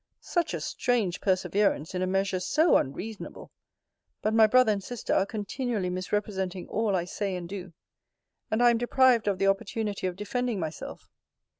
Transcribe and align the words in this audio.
Such 0.21 0.55
a 0.55 0.59
strange 0.61 1.21
perseverance 1.21 1.93
in 1.93 2.01
a 2.01 2.07
measure 2.07 2.39
so 2.39 2.75
unreasonable! 2.75 3.51
But 4.23 4.33
my 4.33 4.47
brother 4.47 4.71
and 4.71 4.83
sister 4.83 5.13
are 5.13 5.27
continually 5.27 5.91
misrepresenting 5.91 6.67
all 6.69 6.95
I 6.95 7.05
say 7.05 7.35
and 7.35 7.47
do; 7.47 7.73
and 8.49 8.63
I 8.63 8.71
am 8.71 8.79
deprived 8.79 9.27
of 9.27 9.37
the 9.37 9.45
opportunity 9.45 10.07
of 10.07 10.15
defending 10.15 10.59
myself! 10.59 11.11